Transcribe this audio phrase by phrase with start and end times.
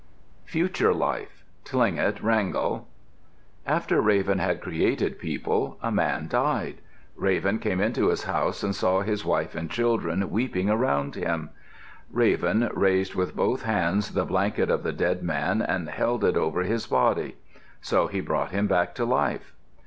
[0.45, 2.87] FUTURE LIFE Tlingit (Wrangell)
[3.67, 6.77] After Raven had created people, a man died.
[7.15, 11.51] Raven came into his house and saw his wife and children weeping around him.
[12.11, 16.63] Raven raised with both hands the blanket of the dead man and held it over
[16.63, 17.35] his body.
[17.79, 19.53] So he brought him back to life.